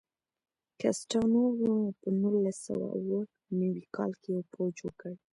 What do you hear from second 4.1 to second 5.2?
کې یو پوځ جوړ کړ.